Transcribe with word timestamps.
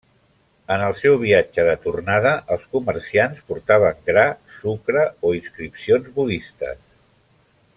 En 0.75 0.83
el 0.85 0.93
seu 1.01 1.17
viatge 1.23 1.65
de 1.67 1.75
tornada, 1.83 2.31
els 2.55 2.65
comerciants 2.71 3.43
portaven 3.51 4.01
gra, 4.09 4.25
sucre 4.55 5.05
o 5.31 5.35
inscripcions 5.41 6.09
budistes. 6.17 6.83